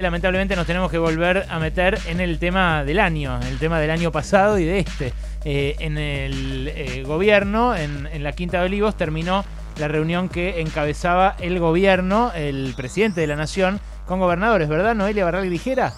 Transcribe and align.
Lamentablemente 0.00 0.54
nos 0.54 0.64
tenemos 0.64 0.92
que 0.92 0.98
volver 0.98 1.46
a 1.50 1.58
meter 1.58 1.98
en 2.06 2.20
el 2.20 2.38
tema 2.38 2.84
del 2.84 3.00
año, 3.00 3.40
el 3.42 3.58
tema 3.58 3.80
del 3.80 3.90
año 3.90 4.12
pasado 4.12 4.56
y 4.56 4.64
de 4.64 4.78
este. 4.78 5.12
Eh, 5.44 5.74
en 5.80 5.98
el 5.98 6.68
eh, 6.68 7.02
gobierno, 7.04 7.74
en, 7.74 8.22
la 8.22 8.30
Quinta 8.30 8.60
de 8.60 8.66
Olivos, 8.66 8.96
terminó 8.96 9.44
la 9.76 9.88
reunión 9.88 10.28
que 10.28 10.60
encabezaba 10.60 11.34
el 11.40 11.58
gobierno, 11.58 12.30
el 12.36 12.74
presidente 12.76 13.22
de 13.22 13.26
la 13.26 13.34
Nación, 13.34 13.80
con 14.06 14.20
gobernadores, 14.20 14.68
¿verdad? 14.68 14.94
Noelia 14.94 15.24
Barral 15.24 15.50
Ligera. 15.50 15.92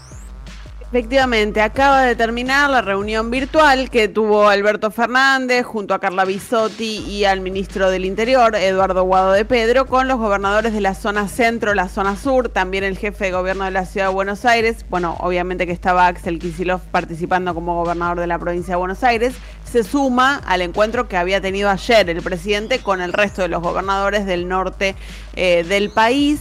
Efectivamente, 0.92 1.60
acaba 1.60 2.02
de 2.02 2.16
terminar 2.16 2.68
la 2.68 2.82
reunión 2.82 3.30
virtual 3.30 3.90
que 3.90 4.08
tuvo 4.08 4.48
Alberto 4.48 4.90
Fernández 4.90 5.64
junto 5.64 5.94
a 5.94 6.00
Carla 6.00 6.24
Bisotti 6.24 7.04
y 7.06 7.24
al 7.24 7.40
ministro 7.40 7.92
del 7.92 8.04
Interior, 8.04 8.56
Eduardo 8.56 9.04
Guado 9.04 9.30
de 9.30 9.44
Pedro, 9.44 9.86
con 9.86 10.08
los 10.08 10.18
gobernadores 10.18 10.72
de 10.72 10.80
la 10.80 10.96
zona 10.96 11.28
centro, 11.28 11.74
la 11.74 11.88
zona 11.88 12.16
sur, 12.16 12.48
también 12.48 12.82
el 12.82 12.98
jefe 12.98 13.26
de 13.26 13.30
gobierno 13.30 13.66
de 13.66 13.70
la 13.70 13.86
ciudad 13.86 14.08
de 14.08 14.14
Buenos 14.14 14.44
Aires, 14.44 14.84
bueno, 14.90 15.16
obviamente 15.20 15.64
que 15.64 15.72
estaba 15.72 16.08
Axel 16.08 16.40
Kicillof 16.40 16.82
participando 16.90 17.54
como 17.54 17.76
gobernador 17.76 18.18
de 18.18 18.26
la 18.26 18.40
provincia 18.40 18.72
de 18.72 18.78
Buenos 18.78 19.04
Aires, 19.04 19.34
se 19.62 19.84
suma 19.84 20.40
al 20.44 20.60
encuentro 20.60 21.06
que 21.06 21.16
había 21.16 21.40
tenido 21.40 21.70
ayer 21.70 22.10
el 22.10 22.20
presidente 22.20 22.80
con 22.80 23.00
el 23.00 23.12
resto 23.12 23.42
de 23.42 23.48
los 23.48 23.62
gobernadores 23.62 24.26
del 24.26 24.48
norte 24.48 24.96
eh, 25.36 25.62
del 25.62 25.90
país. 25.90 26.40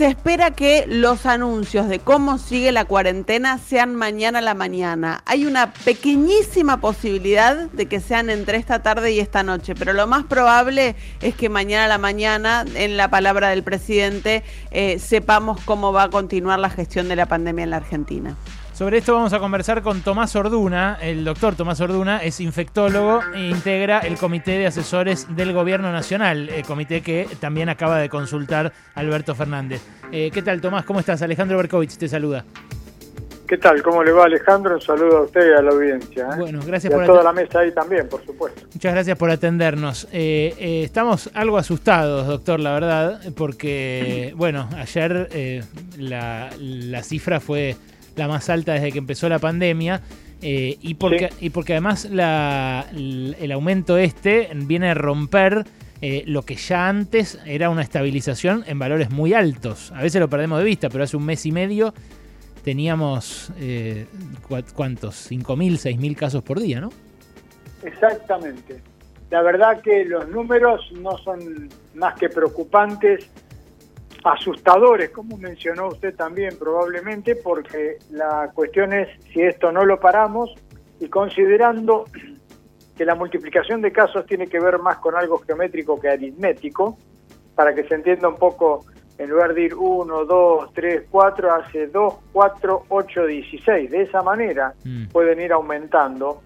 Se 0.00 0.06
espera 0.06 0.52
que 0.52 0.86
los 0.88 1.26
anuncios 1.26 1.86
de 1.86 1.98
cómo 1.98 2.38
sigue 2.38 2.72
la 2.72 2.86
cuarentena 2.86 3.58
sean 3.58 3.94
mañana 3.94 4.38
a 4.38 4.40
la 4.40 4.54
mañana. 4.54 5.22
Hay 5.26 5.44
una 5.44 5.74
pequeñísima 5.74 6.80
posibilidad 6.80 7.68
de 7.70 7.84
que 7.84 8.00
sean 8.00 8.30
entre 8.30 8.56
esta 8.56 8.82
tarde 8.82 9.12
y 9.12 9.20
esta 9.20 9.42
noche, 9.42 9.74
pero 9.74 9.92
lo 9.92 10.06
más 10.06 10.24
probable 10.24 10.96
es 11.20 11.34
que 11.34 11.50
mañana 11.50 11.84
a 11.84 11.88
la 11.88 11.98
mañana, 11.98 12.64
en 12.76 12.96
la 12.96 13.10
palabra 13.10 13.50
del 13.50 13.62
presidente, 13.62 14.42
eh, 14.70 14.98
sepamos 14.98 15.60
cómo 15.66 15.92
va 15.92 16.04
a 16.04 16.08
continuar 16.08 16.60
la 16.60 16.70
gestión 16.70 17.06
de 17.06 17.16
la 17.16 17.26
pandemia 17.26 17.64
en 17.64 17.70
la 17.70 17.76
Argentina. 17.76 18.36
Sobre 18.80 18.96
esto 18.96 19.12
vamos 19.12 19.34
a 19.34 19.38
conversar 19.38 19.82
con 19.82 20.00
Tomás 20.00 20.34
Orduna. 20.36 20.96
El 21.02 21.22
doctor 21.22 21.54
Tomás 21.54 21.82
Orduna 21.82 22.22
es 22.22 22.40
infectólogo 22.40 23.20
e 23.34 23.50
integra 23.50 23.98
el 23.98 24.16
Comité 24.16 24.52
de 24.52 24.68
Asesores 24.68 25.26
del 25.36 25.52
Gobierno 25.52 25.92
Nacional, 25.92 26.48
el 26.48 26.64
comité 26.64 27.02
que 27.02 27.28
también 27.40 27.68
acaba 27.68 27.98
de 27.98 28.08
consultar 28.08 28.72
Alberto 28.94 29.34
Fernández. 29.34 29.82
Eh, 30.10 30.30
¿Qué 30.32 30.40
tal, 30.40 30.62
Tomás? 30.62 30.86
¿Cómo 30.86 30.98
estás? 30.98 31.20
Alejandro 31.20 31.58
Berkovich 31.58 31.98
te 31.98 32.08
saluda. 32.08 32.46
¿Qué 33.46 33.58
tal? 33.58 33.82
¿Cómo 33.82 34.02
le 34.02 34.12
va 34.12 34.24
Alejandro? 34.24 34.76
Un 34.76 34.80
saludo 34.80 35.18
a 35.18 35.22
usted 35.24 35.42
y 35.46 35.58
a 35.58 35.60
la 35.60 35.72
audiencia. 35.72 36.28
¿eh? 36.32 36.38
Bueno, 36.38 36.60
gracias 36.66 36.90
y 36.90 36.94
por 36.94 37.04
a 37.04 37.06
toda 37.06 37.22
la 37.22 37.32
mesa 37.34 37.58
ahí 37.58 37.72
también, 37.72 38.08
por 38.08 38.24
supuesto. 38.24 38.62
Muchas 38.72 38.94
gracias 38.94 39.18
por 39.18 39.30
atendernos. 39.30 40.08
Eh, 40.10 40.54
eh, 40.58 40.82
estamos 40.84 41.28
algo 41.34 41.58
asustados, 41.58 42.26
doctor, 42.26 42.60
la 42.60 42.72
verdad, 42.72 43.20
porque, 43.36 44.32
bueno, 44.36 44.70
ayer 44.74 45.28
eh, 45.32 45.64
la, 45.98 46.48
la 46.58 47.02
cifra 47.02 47.40
fue 47.40 47.76
la 48.16 48.28
más 48.28 48.48
alta 48.50 48.72
desde 48.74 48.92
que 48.92 48.98
empezó 48.98 49.28
la 49.28 49.38
pandemia. 49.38 50.00
Eh, 50.42 50.78
y, 50.80 50.94
porque, 50.94 51.28
Sí. 51.38 51.46
y 51.46 51.50
porque 51.50 51.74
además 51.74 52.06
la, 52.10 52.86
el 52.94 53.52
aumento 53.52 53.98
este 53.98 54.48
viene 54.54 54.88
a 54.90 54.94
romper 54.94 55.64
eh, 56.02 56.22
lo 56.26 56.42
que 56.42 56.54
ya 56.54 56.88
antes 56.88 57.38
era 57.44 57.68
una 57.68 57.82
estabilización 57.82 58.64
en 58.66 58.78
valores 58.78 59.10
muy 59.10 59.34
altos. 59.34 59.92
A 59.92 60.02
veces 60.02 60.18
lo 60.20 60.30
perdemos 60.30 60.58
de 60.58 60.64
vista, 60.64 60.88
pero 60.88 61.04
hace 61.04 61.16
un 61.18 61.26
mes 61.26 61.44
y 61.44 61.52
medio 61.52 61.92
teníamos, 62.64 63.52
eh, 63.58 64.06
¿cu- 64.48 64.56
¿cuántos? 64.74 65.30
¿5.000, 65.30 65.76
6.000 65.78 66.16
casos 66.16 66.42
por 66.42 66.58
día, 66.60 66.80
no? 66.80 66.90
Exactamente. 67.82 68.80
La 69.30 69.42
verdad 69.42 69.80
que 69.82 70.04
los 70.04 70.28
números 70.28 70.90
no 71.00 71.16
son 71.18 71.68
más 71.94 72.14
que 72.18 72.28
preocupantes, 72.28 73.26
asustadores, 74.24 75.10
como 75.10 75.36
mencionó 75.38 75.88
usted 75.88 76.14
también 76.14 76.58
probablemente, 76.58 77.36
porque 77.36 77.98
la 78.10 78.50
cuestión 78.54 78.92
es 78.92 79.08
si 79.32 79.40
esto 79.42 79.72
no 79.72 79.84
lo 79.84 79.98
paramos 79.98 80.54
y 80.98 81.08
considerando 81.08 82.04
que 82.96 83.04
la 83.04 83.14
multiplicación 83.14 83.80
de 83.80 83.92
casos 83.92 84.26
tiene 84.26 84.46
que 84.46 84.60
ver 84.60 84.78
más 84.78 84.98
con 84.98 85.16
algo 85.16 85.38
geométrico 85.38 85.98
que 85.98 86.10
aritmético, 86.10 86.98
para 87.54 87.74
que 87.74 87.84
se 87.84 87.94
entienda 87.94 88.28
un 88.28 88.36
poco, 88.36 88.84
en 89.16 89.30
lugar 89.30 89.54
de 89.54 89.62
ir 89.62 89.74
1, 89.74 90.24
2, 90.24 90.72
3, 90.74 91.02
4, 91.10 91.52
hace 91.54 91.86
2, 91.86 92.14
4, 92.32 92.82
8, 92.88 93.26
16. 93.26 93.90
De 93.90 94.02
esa 94.02 94.22
manera 94.22 94.74
Mm. 94.84 95.06
pueden 95.08 95.40
ir 95.40 95.52
aumentando 95.52 96.42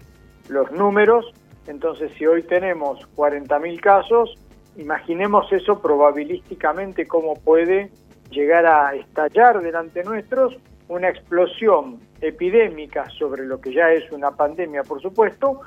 los 0.49 0.71
números. 0.71 1.25
Entonces, 1.67 2.11
si 2.17 2.25
hoy 2.25 2.43
tenemos 2.43 2.99
40.000 3.15 3.79
casos, 3.81 4.37
imaginemos 4.77 5.51
eso 5.51 5.81
probabilísticamente 5.81 7.05
cómo 7.05 7.35
puede 7.35 7.91
llegar 8.29 8.65
a 8.65 8.95
estallar 8.95 9.61
delante 9.61 10.03
nuestros 10.03 10.57
una 10.87 11.09
explosión 11.09 11.99
epidémica 12.21 13.09
sobre 13.09 13.45
lo 13.45 13.59
que 13.59 13.73
ya 13.73 13.91
es 13.91 14.11
una 14.11 14.31
pandemia, 14.31 14.83
por 14.83 15.01
supuesto, 15.01 15.61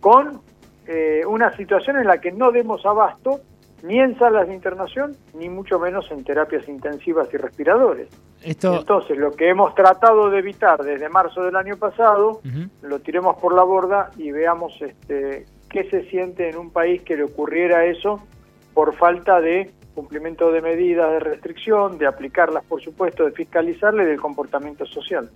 con 0.00 0.40
eh, 0.86 1.22
una 1.26 1.56
situación 1.56 1.96
en 1.96 2.06
la 2.06 2.20
que 2.20 2.32
no 2.32 2.50
demos 2.50 2.84
abasto 2.84 3.40
ni 3.82 3.98
en 3.98 4.16
salas 4.18 4.46
de 4.46 4.54
internación, 4.54 5.16
ni 5.34 5.48
mucho 5.48 5.78
menos 5.78 6.08
en 6.10 6.22
terapias 6.22 6.68
intensivas 6.68 7.28
y 7.32 7.36
respiradores. 7.36 8.08
Esto, 8.42 8.76
Entonces, 8.76 9.16
lo 9.16 9.32
que 9.32 9.48
hemos 9.48 9.74
tratado 9.74 10.30
de 10.30 10.38
evitar 10.38 10.82
desde 10.82 11.08
marzo 11.08 11.42
del 11.42 11.56
año 11.56 11.76
pasado, 11.76 12.40
lo 12.82 13.00
tiremos 13.00 13.36
por 13.38 13.54
la 13.54 13.62
borda 13.64 14.10
y 14.16 14.30
veamos 14.30 14.80
este, 14.80 15.46
qué 15.68 15.90
se 15.90 16.04
siente 16.10 16.48
en 16.48 16.58
un 16.58 16.70
país 16.70 17.02
que 17.02 17.16
le 17.16 17.24
ocurriera 17.24 17.84
eso 17.84 18.20
por 18.74 18.96
falta 18.96 19.40
de 19.40 19.70
cumplimiento 19.94 20.50
de 20.50 20.62
medidas 20.62 21.10
de 21.10 21.20
restricción, 21.20 21.98
de 21.98 22.06
aplicarlas, 22.06 22.64
por 22.64 22.82
supuesto, 22.82 23.24
de 23.24 23.32
fiscalizarle 23.32 24.04
y 24.04 24.06
del 24.06 24.20
comportamiento 24.20 24.86
social. 24.86 25.30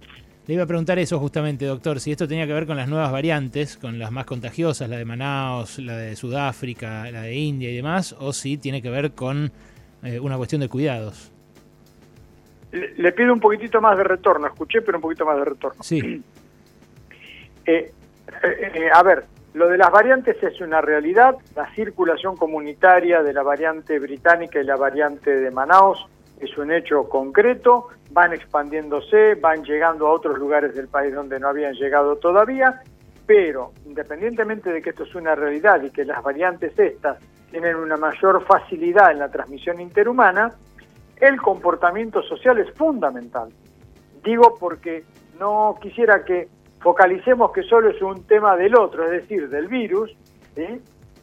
Le 0.47 0.55
iba 0.55 0.63
a 0.63 0.67
preguntar 0.67 0.99
eso 0.99 1.19
justamente, 1.19 1.67
doctor, 1.67 2.01
si 2.01 2.13
esto 2.13 2.27
tenía 2.29 2.47
que 2.47 2.53
ver 2.53 2.67
con 2.67 2.77
las 2.77 2.89
nuevas 2.89 3.11
variantes, 3.11 3.77
con 3.77 3.99
las 3.99 4.13
más 4.13 4.25
contagiosas, 4.25 4.89
la 4.89 4.97
de 4.97 5.05
Manaus, 5.05 5.79
la 5.79 5.97
de 5.97 6.17
Sudáfrica, 6.17 7.11
la 7.11 7.23
de 7.23 7.35
India 7.35 7.71
y 7.71 7.77
demás, 7.77 8.15
o 8.19 8.33
si 8.33 8.57
tiene 8.57 8.81
que 8.81 8.89
ver 8.89 9.13
con 9.13 9.51
eh, 10.05 10.21
una 10.21 10.37
cuestión 10.37 10.61
de 10.61 10.69
cuidados. 10.69 11.33
Le, 12.71 12.95
le 12.95 13.13
pido 13.13 13.33
un 13.33 13.41
poquitito 13.41 13.81
más 13.81 13.99
de 13.99 14.05
retorno, 14.05 14.47
escuché, 14.47 14.83
pero 14.83 14.99
un 14.99 15.03
poquito 15.03 15.27
más 15.27 15.37
de 15.37 15.45
retorno. 15.45 15.83
Sí, 15.83 16.23
Eh, 17.67 17.93
eh, 18.45 18.73
eh, 18.75 18.89
a 18.93 19.03
ver, 19.03 19.25
lo 19.56 19.69
de 19.69 19.78
las 19.78 19.91
variantes 19.91 20.37
es 20.43 20.61
una 20.61 20.83
realidad. 20.83 21.34
La 21.55 21.67
circulación 21.75 22.37
comunitaria 22.37 23.22
de 23.22 23.33
la 23.33 23.43
variante 23.43 23.99
británica 23.99 24.61
y 24.61 24.65
la 24.65 24.77
variante 24.77 25.34
de 25.34 25.50
Manaus 25.50 26.06
es 26.39 26.59
un 26.59 26.71
hecho 26.71 27.09
concreto. 27.09 27.89
Van 28.11 28.34
expandiéndose, 28.34 29.34
van 29.37 29.65
llegando 29.65 30.09
a 30.09 30.12
otros 30.12 30.39
lugares 30.39 30.75
del 30.75 30.89
país 30.89 31.15
donde 31.15 31.41
no 31.41 31.49
habían 31.49 31.72
llegado 31.72 32.16
todavía. 32.16 32.83
Pero 33.25 33.72
independientemente 33.87 34.71
de 34.71 34.83
que 34.83 34.91
esto 34.91 35.05
es 35.05 35.15
una 35.15 35.34
realidad 35.34 35.83
y 35.83 35.91
que 35.91 36.05
las 36.05 36.22
variantes 36.22 36.78
estas 36.78 37.16
tienen 37.50 37.77
una 37.77 37.97
mayor 37.97 38.45
facilidad 38.45 39.11
en 39.11 39.21
la 39.21 39.31
transmisión 39.31 39.81
interhumana, 39.81 40.53
el 41.19 41.41
comportamiento 41.41 42.22
social 42.25 42.59
es 42.59 42.71
fundamental. 42.75 43.49
Digo 44.22 44.55
porque 44.61 45.05
no 45.41 45.78
quisiera 45.81 46.27
que 46.27 46.50
focalicemos 46.81 47.53
que 47.53 47.63
solo 47.63 47.91
es 47.91 48.01
un 48.03 48.25
tema 48.27 48.57
del 48.57 48.77
otro, 48.77 49.05
es 49.05 49.23
decir, 49.23 49.49
del 49.49 49.69
virus, 49.69 50.15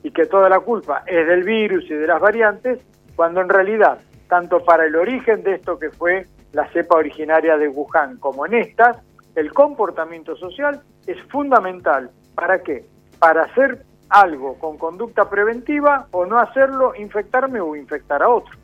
y 0.03 0.12
que 0.12 0.25
toda 0.25 0.50
la 0.50 0.59
culpa 0.59 1.03
es 1.08 1.28
del 1.28 1.44
virus 1.44 1.86
y 1.86 1.94
de 1.94 2.08
las 2.08 2.22
variantes, 2.22 2.80
cuando 3.16 3.41
en 3.41 3.50
realidad, 3.50 4.00
tanto 4.28 4.64
para 4.64 4.86
el 4.86 4.96
origen 4.96 5.44
de 5.44 5.56
esto 5.56 5.80
que 5.80 5.90
fue 5.90 6.28
la 6.52 6.68
cepa 6.72 6.97
originaria 6.97 7.58
de 7.58 7.68
Wuhan 7.68 8.18
como 8.18 8.46
en 8.46 8.56
estas, 8.56 8.97
el 9.36 9.52
comportamiento 9.53 10.36
social 10.36 10.81
es 11.08 11.18
fundamental. 11.30 12.12
¿Para 12.35 12.62
qué? 12.62 12.85
Para 13.20 13.44
hacer 13.44 13.84
algo 14.09 14.59
con 14.59 14.78
conducta 14.78 15.30
preventiva 15.30 16.08
o 16.12 16.25
no 16.25 16.38
hacerlo, 16.38 16.94
infectarme 16.96 17.59
o 17.59 17.75
infectar 17.75 18.22
a 18.22 18.30
otro. 18.30 18.56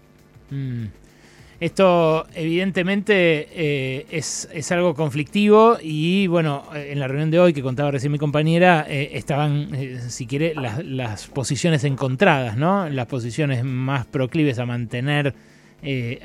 Mm. 0.51 0.85
Esto 1.59 2.25
evidentemente 2.35 3.49
eh, 3.51 4.05
es, 4.11 4.47
es 4.53 4.71
algo 4.71 4.95
conflictivo 4.95 5.77
y 5.81 6.27
bueno, 6.27 6.63
eh, 6.73 6.91
en 6.93 7.01
la 7.01 7.07
reunión 7.09 7.31
de 7.31 7.39
hoy 7.39 7.51
que 7.51 7.61
contaba 7.61 7.91
recién 7.91 8.13
mi 8.13 8.17
compañera, 8.17 8.85
eh, 8.87 9.11
estaban, 9.15 9.75
eh, 9.75 9.99
si 10.07 10.25
quiere, 10.25 10.53
las, 10.55 11.27
posiciones 11.27 11.83
encontradas, 11.83 12.55
¿no? 12.55 12.87
Las 12.87 13.07
posiciones 13.07 13.65
más 13.65 14.05
proclives 14.05 14.57
a 14.59 14.65
mantener 14.65 15.33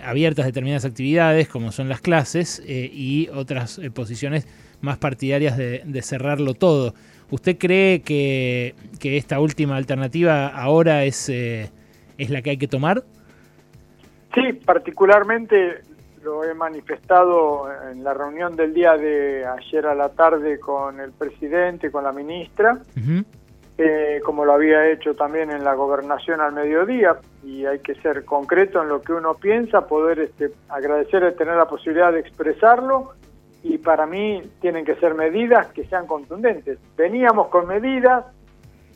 abiertas 0.04 0.46
determinadas 0.46 0.84
actividades, 0.84 1.46
como 1.46 1.70
son 1.70 1.88
las 1.88 2.00
clases, 2.00 2.60
y 2.66 3.28
otras 3.32 3.81
posiciones 3.94 4.48
más 4.81 4.98
partidarias 4.98 5.56
de, 5.56 5.82
de 5.84 6.02
cerrarlo 6.02 6.54
todo. 6.54 6.92
¿Usted 7.31 7.56
cree 7.56 8.02
que, 8.02 8.75
que 8.98 9.16
esta 9.16 9.38
última 9.38 9.76
alternativa 9.76 10.48
ahora 10.48 11.04
es, 11.04 11.28
es 11.28 11.70
la 12.31 12.42
que 12.42 12.50
hay 12.50 12.56
que 12.56 12.66
tomar? 12.66 13.04
Sí, 14.34 14.52
particularmente 14.64 15.82
lo 16.22 16.42
he 16.42 16.54
manifestado 16.54 17.69
en 17.90 18.02
la 18.02 18.14
reunión 18.14 18.56
del 18.56 18.75
día 18.75 18.96
de 18.96 19.44
ayer 19.46 19.86
a 19.86 19.94
la 19.94 20.08
tarde 20.08 20.58
con 20.58 20.98
el 20.98 21.12
presidente, 21.12 21.90
con 21.90 22.04
la 22.04 22.12
ministra. 22.12 22.78
Eh, 23.76 24.20
como 24.25 24.44
lo 24.44 24.52
había 24.52 24.88
hecho 24.88 25.14
también 25.14 25.50
en 25.50 25.64
la 25.64 25.75
gobernación 25.75 26.40
al 26.40 26.52
mediodía, 26.52 27.19
y 27.42 27.66
hay 27.66 27.81
que 27.81 27.96
ser 27.96 28.25
concreto 28.25 28.81
en 28.81 28.88
lo 28.88 29.02
que 29.02 29.12
uno 29.12 29.34
piensa, 29.34 29.86
poder 29.86 30.20
este, 30.20 30.52
agradecer 30.69 31.25
de 31.25 31.32
tener 31.32 31.56
la 31.56 31.66
posibilidad 31.66 32.12
de 32.12 32.20
expresarlo, 32.20 33.14
y 33.64 33.78
para 33.78 34.06
mí 34.06 34.42
tienen 34.60 34.84
que 34.84 34.94
ser 34.96 35.14
medidas 35.14 35.66
que 35.72 35.84
sean 35.86 36.06
contundentes. 36.06 36.78
Veníamos 36.96 37.48
con 37.48 37.66
medidas, 37.66 38.25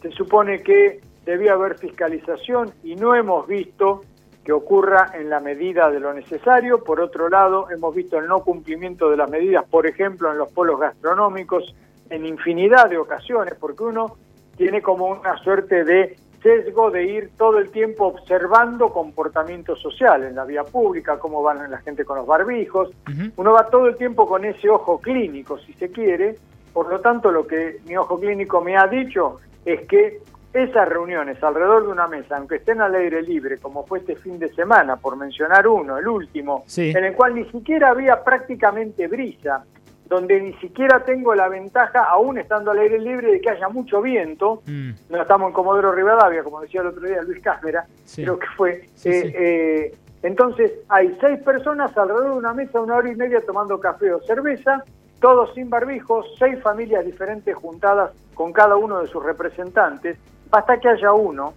se 0.01 0.13
supone 0.13 0.63
que 0.63 1.01
debía 1.25 1.55
haber 1.55 1.77
fiscalización 1.79 2.71
y 2.85 2.95
no 2.95 3.17
hemos 3.17 3.49
visto 3.49 4.03
que 4.49 4.53
ocurra 4.55 5.11
en 5.13 5.29
la 5.29 5.41
medida 5.41 5.91
de 5.91 6.01
lo 6.01 6.15
necesario. 6.15 6.83
Por 6.83 7.03
otro 7.03 7.29
lado, 7.29 7.69
hemos 7.71 7.95
visto 7.95 8.17
el 8.17 8.27
no 8.27 8.39
cumplimiento 8.43 9.11
de 9.11 9.19
las 9.19 9.29
medidas, 9.29 9.63
por 9.69 9.87
ejemplo, 9.87 10.33
en 10.33 10.39
los 10.39 10.51
polos 10.51 10.81
gastronómicos, 10.81 11.75
en 12.09 12.25
infinidad 12.25 12.89
de 12.89 12.97
ocasiones, 12.97 13.53
porque 13.61 13.83
uno 13.83 14.17
tiene 14.57 14.81
como 14.81 15.09
una 15.09 15.37
suerte 15.37 15.85
de 15.85 16.17
sesgo 16.43 16.91
de 16.91 17.05
ir 17.05 17.31
todo 17.37 17.59
el 17.59 17.71
tiempo 17.71 18.07
observando 18.07 18.91
comportamiento 18.91 19.77
social 19.77 20.25
en 20.25 20.37
la 20.37 20.47
vía 20.47 20.65
pública, 20.65 21.19
cómo 21.19 21.43
van 21.43 21.71
la 21.71 21.83
gente 21.83 22.07
con 22.07 22.17
los 22.17 22.27
barbijos. 22.27 22.89
Uno 23.37 23.53
va 23.53 23.69
todo 23.69 23.87
el 23.87 23.97
tiempo 23.97 24.27
con 24.27 24.47
ese 24.47 24.71
ojo 24.71 24.99
clínico, 24.99 25.59
si 25.59 25.75
se 25.75 25.91
quiere. 25.91 26.37
Por 26.73 26.89
lo 26.89 27.01
tanto, 27.01 27.31
lo 27.31 27.47
que 27.47 27.81
mi 27.85 27.99
ojo 27.99 28.19
clínico 28.19 28.63
me 28.63 28.79
ha 28.79 28.87
dicho 28.87 29.41
es 29.67 29.87
que 29.87 30.23
esas 30.53 30.89
reuniones 30.89 31.43
alrededor 31.43 31.85
de 31.85 31.89
una 31.89 32.09
mesa, 32.09 32.37
aunque 32.37 32.57
estén 32.57 32.81
al 32.81 32.95
aire 32.95 33.23
libre, 33.23 33.59
como 33.59 33.87
fue 33.87 33.99
este 33.99 34.17
fin 34.17 34.39
de 34.39 34.49
semana, 34.55 34.97
por 34.97 35.17
mencionar 35.17 35.69
uno, 35.69 35.99
el 35.99 36.09
último, 36.09 36.65
en 36.77 37.05
el 37.05 37.15
cual 37.15 37.35
ni 37.35 37.45
siquiera 37.51 37.91
había 37.91 38.25
prácticamente 38.25 39.07
brisa, 39.09 39.65
donde 40.09 40.41
ni 40.41 40.55
siquiera 40.55 41.05
tengo 41.05 41.35
la 41.35 41.49
ventaja, 41.49 42.05
aún 42.05 42.39
estando 42.39 42.71
al 42.71 42.79
aire 42.79 42.99
libre, 42.99 43.33
de 43.33 43.41
que 43.41 43.51
haya 43.51 43.69
mucho 43.69 44.01
viento. 44.01 44.63
Mm. 44.67 44.91
No 45.11 45.23
estamos 45.23 45.49
en 45.49 45.53
Comodoro 45.53 45.93
Rivadavia, 45.93 46.43
como 46.43 46.63
decía 46.63 46.81
el 46.81 46.89
otro 46.89 47.07
día 47.07 47.21
Luis 47.23 47.43
Cámara, 47.43 47.87
creo 48.15 48.39
que 48.39 48.47
fue. 48.57 48.87
Eh, 49.05 49.35
eh, 49.35 49.95
entonces, 50.23 50.73
hay 50.89 51.17
seis 51.21 51.39
personas 51.41 51.97
alrededor 51.97 52.33
de 52.33 52.39
una 52.39 52.55
mesa, 52.55 52.81
una 52.81 52.97
hora 52.97 53.11
y 53.11 53.15
media 53.15 53.41
tomando 53.43 53.79
café 53.79 54.13
o 54.13 54.21
cerveza, 54.23 54.83
todos 55.21 55.53
sin 55.55 55.69
barbijos, 55.69 56.27
seis 56.39 56.59
familias 56.63 57.05
diferentes 57.05 57.55
juntadas 57.55 58.13
con 58.35 58.53
cada 58.53 58.77
uno 58.77 59.01
de 59.01 59.09
sus 59.09 59.23
representantes, 59.23 60.17
basta 60.51 60.79
que 60.79 60.89
haya 60.89 61.13
uno 61.13 61.55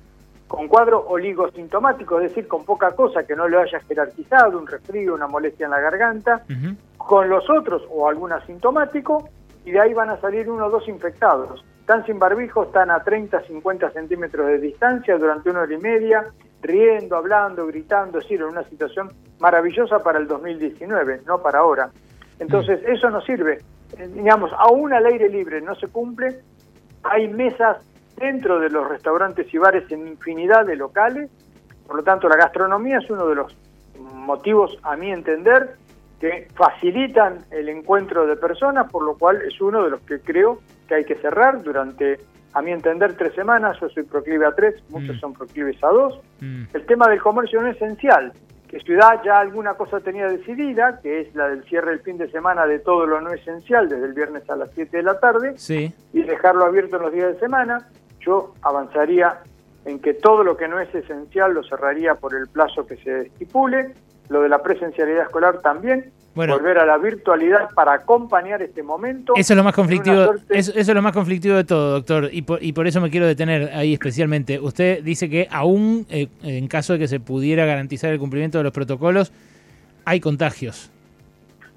con 0.48 0.68
cuadro 0.68 1.06
oligosintomático, 1.08 2.20
es 2.20 2.30
decir, 2.30 2.46
con 2.46 2.66
poca 2.66 2.92
cosa 2.92 3.24
que 3.24 3.38
no 3.38 3.48
le 3.48 3.58
haya 3.58 3.80
jerarquizado, 3.88 4.60
un 4.60 4.68
resfrío, 4.68 5.16
una 5.16 5.26
molestia 5.26 5.64
en 5.64 5.72
la 5.72 5.80
garganta, 5.80 6.44
con 6.98 7.30
los 7.30 7.50
otros 7.50 7.84
o 7.90 8.10
algún 8.10 8.34
asintomático, 8.34 9.30
y 9.64 9.72
de 9.72 9.80
ahí 9.80 9.94
van 9.94 10.10
a 10.10 10.20
salir 10.20 10.50
uno 10.50 10.66
o 10.66 10.70
dos 10.70 10.90
infectados. 10.90 11.64
Están 11.80 12.06
sin 12.06 12.20
barbijo, 12.20 12.64
están 12.64 12.92
a 12.92 13.02
30, 13.02 13.44
50 13.44 13.92
centímetros 13.92 14.48
de 14.48 14.60
distancia 14.60 15.18
durante 15.18 15.50
una 15.50 15.62
hora 15.62 15.74
y 15.74 15.78
media, 15.78 16.26
riendo, 16.62 17.16
hablando, 17.16 17.66
gritando, 17.68 18.18
es 18.18 18.26
decir, 18.26 18.42
en 18.42 18.48
una 18.48 18.64
situación 18.64 19.10
maravillosa 19.40 20.00
para 20.00 20.20
el 20.20 20.28
2019, 20.28 21.22
no 21.26 21.42
para 21.42 21.60
ahora. 21.60 21.92
Entonces, 22.40 22.82
eso 22.88 23.10
no 23.10 23.22
sirve. 23.22 23.60
Eh, 23.98 24.08
digamos, 24.14 24.52
aún 24.58 24.92
al 24.92 25.06
aire 25.06 25.30
libre 25.30 25.62
no 25.62 25.76
se 25.76 25.88
cumple, 25.88 26.42
hay 27.04 27.30
mesas 27.30 27.78
dentro 28.21 28.59
de 28.59 28.69
los 28.69 28.88
restaurantes 28.88 29.51
y 29.53 29.57
bares 29.57 29.91
en 29.91 30.07
infinidad 30.07 30.65
de 30.65 30.75
locales, 30.75 31.29
por 31.88 31.97
lo 31.97 32.03
tanto 32.03 32.29
la 32.29 32.38
gastronomía 32.38 33.00
es 33.00 33.09
uno 33.09 33.27
de 33.27 33.35
los 33.35 33.57
motivos, 34.00 34.77
a 34.83 34.95
mi 34.95 35.12
entender, 35.12 35.75
que 36.19 36.47
facilitan 36.53 37.39
el 37.50 37.68
encuentro 37.68 38.27
de 38.27 38.35
personas, 38.35 38.89
por 38.91 39.03
lo 39.03 39.18
cual 39.18 39.41
es 39.41 39.59
uno 39.59 39.83
de 39.83 39.89
los 39.89 40.01
que 40.01 40.19
creo 40.19 40.62
que 40.88 40.95
hay 40.95 41.03
que 41.03 41.15
cerrar 41.15 41.63
durante, 41.63 42.19
a 42.53 42.62
mi 42.62 42.71
entender, 42.71 43.15
tres 43.18 43.33
semanas, 43.33 43.77
yo 43.81 43.89
soy 43.89 44.03
proclive 44.03 44.45
a 44.45 44.51
tres, 44.51 44.75
muchos 44.89 45.15
mm. 45.15 45.19
son 45.19 45.33
proclives 45.33 45.83
a 45.83 45.88
dos. 45.88 46.19
Mm. 46.39 46.63
El 46.73 46.85
tema 46.85 47.07
del 47.09 47.19
comercio 47.19 47.59
no 47.59 47.68
es 47.68 47.75
esencial, 47.77 48.31
que 48.68 48.79
Ciudad 48.81 49.21
ya 49.25 49.39
alguna 49.39 49.73
cosa 49.73 50.00
tenía 50.00 50.27
decidida, 50.27 51.00
que 51.01 51.21
es 51.21 51.35
la 51.35 51.50
del 51.50 51.63
cierre 51.63 51.91
del 51.91 52.01
fin 52.01 52.18
de 52.18 52.29
semana 52.29 52.68
de 52.68 52.79
todo 52.79 53.07
lo 53.07 53.19
no 53.19 53.31
esencial, 53.31 53.89
desde 53.89 54.06
el 54.06 54.13
viernes 54.13 54.47
a 54.50 54.56
las 54.56 54.69
7 54.75 54.95
de 54.95 55.03
la 55.03 55.19
tarde, 55.19 55.56
y 56.13 56.21
dejarlo 56.21 56.65
abierto 56.65 56.97
en 56.97 57.01
los 57.01 57.12
días 57.12 57.33
de 57.33 57.39
semana 57.39 57.89
yo 58.25 58.53
avanzaría 58.62 59.39
en 59.85 60.00
que 60.00 60.13
todo 60.13 60.44
lo 60.44 60.57
que 60.57 60.68
no 60.68 60.79
es 60.79 60.94
esencial 60.94 61.53
lo 61.53 61.63
cerraría 61.63 62.15
por 62.15 62.35
el 62.35 62.47
plazo 62.47 62.85
que 62.85 62.97
se 62.97 63.21
estipule, 63.21 63.94
lo 64.29 64.41
de 64.41 64.50
la 64.50 64.62
presencialidad 64.62 65.23
escolar 65.23 65.59
también, 65.59 66.12
volver 66.35 66.77
a 66.77 66.85
la 66.85 66.97
virtualidad 66.97 67.69
para 67.75 67.94
acompañar 67.94 68.62
este 68.62 68.83
momento. 68.83 69.33
Eso 69.35 69.53
es 69.53 69.57
lo 69.57 69.63
más 69.63 69.73
conflictivo, 69.73 70.33
eso, 70.50 70.71
es 70.73 70.88
lo 70.88 71.01
más 71.01 71.13
conflictivo 71.13 71.56
de 71.56 71.63
todo, 71.63 71.91
doctor, 71.94 72.29
y 72.31 72.44
por, 72.44 72.63
y 72.63 72.71
por 72.73 72.88
eso 72.88 73.01
me 73.01 73.09
quiero 73.09 73.25
detener 73.25 73.71
ahí 73.73 73.94
especialmente. 73.94 74.59
Usted 74.59 75.03
dice 75.03 75.29
que 75.29 75.47
aún 75.51 76.06
eh, 76.09 76.29
en 76.44 76.68
caso 76.68 76.94
de 76.94 77.00
que 77.00 77.07
se 77.07 77.19
pudiera 77.19 77.65
garantizar 77.65 78.12
el 78.12 78.19
cumplimiento 78.19 78.59
de 78.59 78.63
los 78.63 78.73
protocolos, 78.73 79.33
hay 80.06 80.19
contagios 80.19 80.91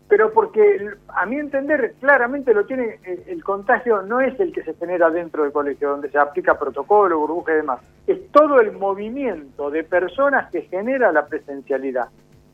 pero 0.08 0.32
porque 0.32 0.90
a 1.08 1.26
mi 1.26 1.36
entender 1.36 1.94
claramente 1.98 2.52
lo 2.52 2.66
tiene 2.66 2.98
el, 3.04 3.42
contagio 3.42 4.02
no 4.02 4.20
es 4.20 4.38
el 4.38 4.52
que 4.52 4.62
se 4.62 4.74
genera 4.74 5.10
dentro 5.10 5.42
del 5.42 5.52
colegio 5.52 5.90
donde 5.90 6.10
se 6.10 6.18
aplica 6.18 6.58
protocolo, 6.58 7.18
burbuja 7.18 7.52
y 7.52 7.56
demás, 7.56 7.80
es 8.06 8.30
todo 8.30 8.60
el 8.60 8.72
movimiento 8.72 9.70
de 9.70 9.82
personas 9.82 10.50
que 10.50 10.62
genera 10.62 11.10
la 11.10 11.26
presencialidad. 11.26 12.08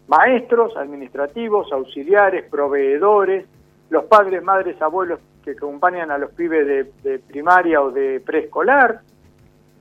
Maestros, 0.06 0.76
administrativos, 0.76 1.72
auxiliares, 1.72 2.48
proveedores, 2.48 3.46
los 3.90 4.04
padres, 4.04 4.42
madres, 4.42 4.80
abuelos 4.80 5.20
que 5.44 5.52
acompañan 5.52 6.10
a 6.10 6.18
los 6.18 6.30
pibes 6.32 6.66
de, 6.66 6.92
de 7.02 7.18
primaria 7.18 7.80
o 7.82 7.90
de 7.90 8.20
preescolar, 8.20 9.00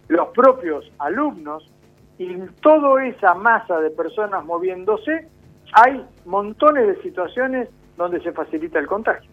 los 0.07 0.29
propios 0.29 0.91
alumnos 0.97 1.69
y 2.17 2.35
toda 2.61 3.05
esa 3.05 3.35
masa 3.35 3.79
de 3.79 3.91
personas 3.91 4.43
moviéndose 4.43 5.27
hay 5.73 6.05
montones 6.25 6.87
de 6.87 7.01
situaciones 7.01 7.69
donde 7.97 8.21
se 8.21 8.31
facilita 8.31 8.79
el 8.79 8.87
contagio. 8.87 9.29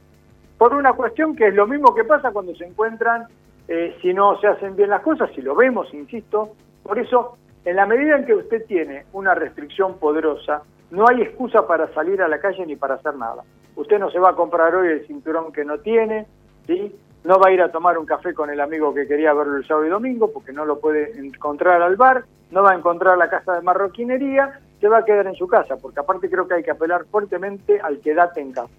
Por 0.59 0.75
una 0.75 0.95
cuestión 0.95 1.37
que 1.37 1.49
es 1.49 1.55
lo 1.55 1.67
mismo 1.67 1.95
que 1.95 2.05
pasa 2.05 2.31
cuando 2.31 2.55
se 2.55 2.65
encuentran, 2.65 3.27
eh, 3.69 3.97
si 4.01 4.15
no 4.15 4.39
se 4.41 4.47
hacen 4.47 4.77
bien 4.77 4.91
las 4.91 5.03
cosas, 5.03 5.31
si 5.35 5.43
lo 5.43 5.55
vemos, 5.55 5.93
insisto. 5.93 6.51
Por 6.83 6.99
eso, 6.99 7.37
en 7.65 7.77
la 7.77 7.87
medida 7.87 8.17
en 8.17 8.25
que 8.25 8.35
usted 8.35 8.65
tiene 8.67 9.05
una 9.13 9.35
restricción 9.35 9.99
poderosa, 9.99 10.63
no 10.91 11.07
hay 11.09 11.23
excusa 11.23 11.67
para 11.67 11.93
salir 11.93 12.23
a 12.23 12.29
la 12.29 12.39
calle 12.39 12.65
ni 12.65 12.77
para 12.77 12.95
hacer 12.95 13.15
nada. 13.17 13.43
Usted 13.75 13.99
no 13.99 14.11
se 14.11 14.19
va 14.19 14.31
a 14.31 14.37
comprar 14.37 14.75
hoy 14.75 14.89
el 14.89 15.07
cinturón 15.07 15.53
que 15.53 15.65
no 15.65 15.79
tiene, 15.79 16.27
¿sí? 16.67 16.95
no 17.25 17.41
va 17.41 17.49
a 17.49 17.53
ir 17.53 17.61
a 17.61 17.73
tomar 17.73 17.99
un 17.99 18.07
café 18.07 18.33
con 18.33 18.51
el 18.51 18.61
amigo 18.61 18.95
que 18.95 19.07
quería 19.07 19.35
verlo 19.35 19.57
el 19.57 19.67
sábado 19.67 19.87
y 19.87 19.91
domingo 19.91 20.33
porque 20.33 20.53
no 20.53 20.65
lo 20.65 20.79
puede 20.79 21.19
encontrar 21.19 21.83
al 21.83 21.97
bar, 21.97 22.25
no 22.53 22.63
va 22.63 22.71
a 22.71 22.77
encontrar 22.77 23.19
la 23.19 23.29
casa 23.29 23.55
de 23.55 23.63
marroquinería 23.63 24.61
se 24.87 24.91
va 24.91 24.99
a 24.99 25.05
quedar 25.05 25.27
en 25.27 25.35
su 25.35 25.49
casa, 25.49 25.77
porque 25.77 25.99
aparte 25.99 26.31
creo 26.31 26.47
que 26.47 26.55
hay 26.55 26.63
que 26.63 26.71
apelar 26.71 27.07
fuertemente 27.11 27.81
al 27.81 27.99
quedate 27.99 28.41
en 28.41 28.53
casa. 28.53 28.71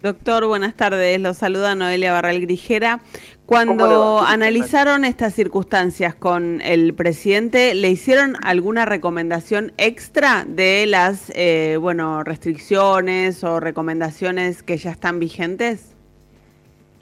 Doctor, 0.00 0.46
buenas 0.46 0.74
tardes. 0.74 1.20
Lo 1.20 1.34
saluda 1.34 1.74
Noelia 1.74 2.10
Barral 2.14 2.40
Grijera. 2.40 3.00
Cuando 3.44 4.20
analizaron 4.20 5.04
estas 5.04 5.34
circunstancias 5.34 6.14
con 6.14 6.62
el 6.62 6.94
presidente, 6.94 7.74
¿le 7.74 7.90
hicieron 7.90 8.36
alguna 8.42 8.86
recomendación 8.86 9.72
extra 9.76 10.44
de 10.46 10.86
las 10.86 11.30
eh, 11.36 11.76
bueno 11.78 12.24
restricciones 12.24 13.44
o 13.44 13.60
recomendaciones 13.60 14.62
que 14.62 14.78
ya 14.78 14.90
están 14.90 15.18
vigentes? 15.18 15.94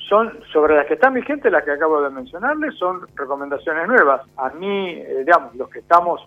Son 0.09 0.41
sobre 0.53 0.75
las 0.75 0.87
que 0.87 0.95
están 0.95 1.15
vigentes, 1.15 1.53
las 1.53 1.62
que 1.62 1.71
acabo 1.71 2.03
de 2.03 2.11
mencionarles, 2.11 2.75
son 2.75 3.07
recomendaciones 3.15 3.87
nuevas. 3.87 4.23
A 4.37 4.49
mí, 4.50 4.91
eh, 4.91 5.23
digamos, 5.25 5.55
los 5.55 5.71
que 5.71 5.79
estamos 5.79 6.21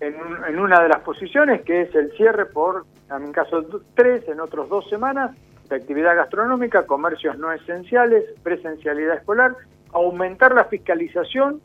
en, 0.00 0.58
una 0.58 0.80
de 0.82 0.88
las 0.88 1.00
posiciones, 1.00 1.62
que 1.62 1.82
es 1.82 1.94
el 1.94 2.12
cierre 2.12 2.46
por, 2.46 2.86
en 3.10 3.24
mi 3.24 3.32
caso, 3.32 3.64
tres, 3.94 4.26
en 4.28 4.40
otros 4.40 4.68
dos 4.68 4.88
semanas, 4.88 5.36
de 5.68 5.76
actividad 5.76 6.16
gastronómica, 6.16 6.86
comercios 6.86 7.36
no 7.38 7.52
esenciales, 7.52 8.24
presencialidad 8.42 9.16
escolar, 9.16 9.54
aumentar 9.92 10.54
la 10.54 10.64
fiscalización 10.64 11.60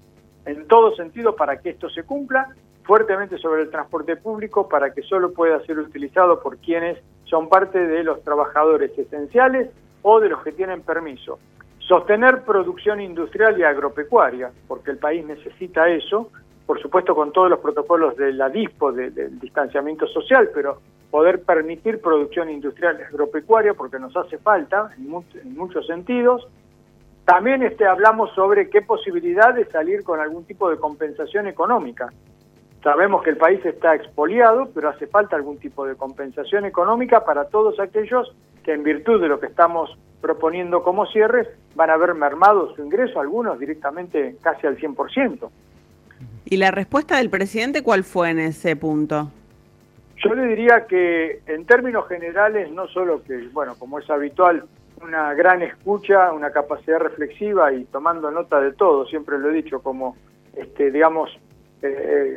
en 0.45 0.67
todo 0.67 0.95
sentido 0.95 1.35
para 1.35 1.59
que 1.59 1.69
esto 1.69 1.89
se 1.89 2.03
cumpla, 2.03 2.49
fuertemente 2.83 3.37
sobre 3.37 3.61
el 3.61 3.69
transporte 3.69 4.17
público 4.17 4.67
para 4.67 4.93
que 4.93 5.03
solo 5.03 5.31
pueda 5.33 5.63
ser 5.65 5.79
utilizado 5.79 6.41
por 6.41 6.57
quienes 6.57 6.99
son 7.23 7.47
parte 7.47 7.79
de 7.79 8.03
los 8.03 8.21
trabajadores 8.23 8.97
esenciales 8.97 9.69
o 10.01 10.19
de 10.19 10.29
los 10.29 10.43
que 10.43 10.51
tienen 10.51 10.81
permiso. 10.81 11.39
Sostener 11.79 12.43
producción 12.43 12.99
industrial 13.01 13.57
y 13.59 13.63
agropecuaria, 13.63 14.51
porque 14.67 14.91
el 14.91 14.97
país 14.97 15.25
necesita 15.25 15.87
eso, 15.89 16.29
por 16.65 16.81
supuesto 16.81 17.13
con 17.13 17.31
todos 17.31 17.49
los 17.49 17.59
protocolos 17.59 18.15
de 18.15 18.33
la 18.33 18.49
DISPO, 18.49 18.91
del 18.93 19.39
distanciamiento 19.39 20.07
social, 20.07 20.49
pero 20.53 20.79
poder 21.11 21.43
permitir 21.43 22.01
producción 22.01 22.49
industrial 22.49 22.99
agropecuaria 23.07 23.73
porque 23.73 23.99
nos 23.99 24.15
hace 24.15 24.37
falta 24.37 24.89
en, 24.97 25.09
muchos 25.55 25.85
sentidos. 25.85 26.47
También 27.25 27.63
este, 27.63 27.85
hablamos 27.85 28.31
sobre 28.33 28.69
qué 28.69 28.81
posibilidad 28.81 29.53
de 29.53 29.65
salir 29.65 30.03
con 30.03 30.19
algún 30.19 30.45
tipo 30.45 30.69
de 30.69 30.77
compensación 30.77 31.47
económica. 31.47 32.11
Sabemos 32.81 33.23
que 33.23 33.29
el 33.29 33.37
país 33.37 33.63
está 33.65 33.95
expoliado, 33.95 34.69
pero 34.73 34.89
hace 34.89 35.07
falta 35.07 35.35
algún 35.35 35.57
tipo 35.57 35.85
de 35.85 35.95
compensación 35.95 36.65
económica 36.65 37.23
para 37.23 37.45
todos 37.45 37.79
aquellos 37.79 38.35
que 38.63 38.73
en 38.73 38.83
virtud 38.83 39.21
de 39.21 39.27
lo 39.27 39.39
que 39.39 39.47
estamos 39.47 39.97
proponiendo 40.23 40.83
como 40.83 41.05
cierres, 41.07 41.49
van 41.75 41.89
a 41.89 41.97
ver 41.97 42.13
mermado 42.15 42.73
su 42.73 42.81
ingreso, 42.81 43.19
algunos 43.19 43.59
directamente 43.59 44.37
casi 44.41 44.65
al 44.65 44.77
100%. 44.77 45.49
¿Y 46.53 46.57
la 46.57 46.69
respuesta 46.69 47.17
del 47.17 47.31
presidente 47.31 47.81
cuál 47.81 48.03
fue 48.03 48.29
en 48.29 48.37
ese 48.37 48.75
punto? 48.75 49.31
Yo 50.23 50.35
le 50.35 50.45
diría 50.45 50.85
que 50.87 51.39
en 51.47 51.65
términos 51.65 52.07
generales, 52.07 52.71
no 52.71 52.87
solo 52.89 53.23
que, 53.23 53.47
bueno, 53.51 53.73
como 53.79 53.97
es 53.97 54.07
habitual, 54.07 54.63
una 55.01 55.33
gran 55.33 55.63
escucha, 55.63 56.31
una 56.31 56.51
capacidad 56.51 56.99
reflexiva 56.99 57.73
y 57.73 57.85
tomando 57.85 58.29
nota 58.29 58.61
de 58.61 58.71
todo, 58.73 59.07
siempre 59.07 59.39
lo 59.39 59.49
he 59.49 59.53
dicho, 59.53 59.81
como, 59.81 60.15
este, 60.55 60.91
digamos, 60.91 61.31
eh, 61.81 61.87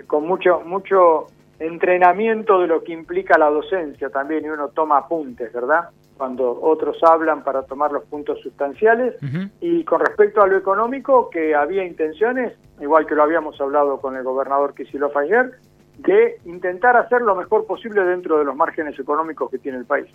eh, 0.00 0.04
con 0.06 0.26
mucho, 0.26 0.62
mucho 0.64 1.26
entrenamiento 1.58 2.58
de 2.62 2.68
lo 2.68 2.84
que 2.84 2.94
implica 2.94 3.36
la 3.36 3.50
docencia 3.50 4.08
también, 4.08 4.46
y 4.46 4.48
uno 4.48 4.68
toma 4.68 4.96
apuntes, 4.96 5.52
¿verdad? 5.52 5.90
Cuando 6.16 6.58
otros 6.62 6.96
hablan 7.04 7.44
para 7.44 7.64
tomar 7.64 7.92
los 7.92 8.04
puntos 8.04 8.40
sustanciales. 8.40 9.14
Y 9.60 9.84
con 9.84 10.00
respecto 10.00 10.40
a 10.40 10.46
lo 10.46 10.56
económico, 10.56 11.28
que 11.28 11.54
había 11.54 11.84
intenciones, 11.84 12.54
igual 12.80 13.06
que 13.06 13.14
lo 13.14 13.22
habíamos 13.22 13.60
hablado 13.60 14.00
con 14.00 14.16
el 14.16 14.22
gobernador 14.22 14.74
Kicillof 14.74 15.16
ayer, 15.16 15.52
de 15.98 16.38
intentar 16.44 16.96
hacer 16.96 17.22
lo 17.22 17.34
mejor 17.34 17.66
posible 17.66 18.04
dentro 18.04 18.38
de 18.38 18.44
los 18.44 18.54
márgenes 18.54 18.98
económicos 18.98 19.50
que 19.50 19.58
tiene 19.58 19.78
el 19.78 19.86
país. 19.86 20.06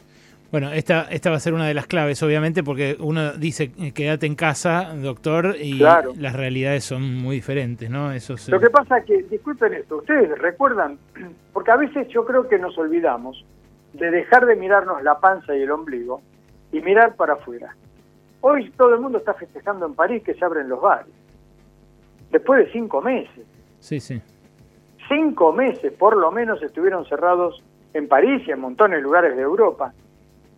Bueno, 0.51 0.69
esta, 0.73 1.03
esta 1.09 1.29
va 1.29 1.37
a 1.37 1.39
ser 1.39 1.53
una 1.53 1.65
de 1.65 1.73
las 1.73 1.87
claves, 1.87 2.21
obviamente, 2.23 2.61
porque 2.61 2.97
uno 2.99 3.31
dice 3.31 3.71
eh, 3.79 3.93
quédate 3.93 4.25
en 4.25 4.35
casa, 4.35 4.93
doctor, 4.93 5.55
y 5.57 5.75
las 5.75 6.33
realidades 6.33 6.83
son 6.83 7.15
muy 7.15 7.37
diferentes, 7.37 7.89
¿no? 7.89 8.11
Eso 8.11 8.35
Lo 8.47 8.59
que 8.59 8.69
pasa 8.69 8.97
es 8.97 9.05
que, 9.05 9.23
disculpen 9.23 9.73
esto, 9.73 9.97
ustedes 9.97 10.37
recuerdan, 10.37 10.99
porque 11.53 11.71
a 11.71 11.77
veces 11.77 12.09
yo 12.09 12.25
creo 12.25 12.49
que 12.49 12.59
nos 12.59 12.77
olvidamos 12.77 13.45
de 13.93 14.11
dejar 14.11 14.45
de 14.45 14.57
mirarnos 14.57 15.01
la 15.03 15.19
panza 15.19 15.55
y 15.55 15.61
el 15.61 15.71
ombligo 15.71 16.21
y 16.73 16.81
mirar 16.81 17.15
para 17.15 17.33
afuera. 17.33 17.73
Hoy 18.41 18.71
todo 18.71 18.93
el 18.93 18.99
mundo 18.99 19.19
está 19.19 19.33
festejando 19.33 19.85
en 19.85 19.93
París 19.93 20.21
que 20.23 20.33
se 20.33 20.43
abren 20.43 20.67
los 20.67 20.81
bares. 20.81 21.13
Después 22.31 22.65
de 22.65 22.71
cinco 22.71 23.01
meses. 23.01 23.45
Sí, 23.79 23.99
sí. 23.99 24.21
Cinco 25.07 25.51
meses 25.51 25.91
por 25.93 26.15
lo 26.15 26.31
menos 26.31 26.61
estuvieron 26.63 27.05
cerrados 27.05 27.61
en 27.93 28.07
París 28.07 28.43
y 28.47 28.51
en 28.51 28.59
montones 28.59 28.99
de 28.99 29.03
lugares 29.03 29.35
de 29.35 29.41
Europa. 29.41 29.93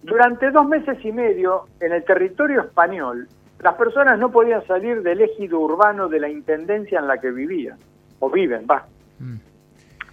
Durante 0.03 0.51
dos 0.51 0.67
meses 0.67 0.97
y 1.03 1.11
medio, 1.11 1.65
en 1.79 1.93
el 1.93 2.03
territorio 2.03 2.61
español, 2.61 3.27
las 3.59 3.75
personas 3.75 4.19
no 4.19 4.31
podían 4.31 4.65
salir 4.67 5.01
del 5.01 5.21
ejido 5.21 5.59
urbano 5.59 6.09
de 6.09 6.19
la 6.19 6.29
intendencia 6.29 6.99
en 6.99 7.07
la 7.07 7.17
que 7.17 7.31
vivían, 7.31 7.77
o 8.19 8.29
viven, 8.29 8.67
va. 8.69 8.85
Mm. 9.19 9.37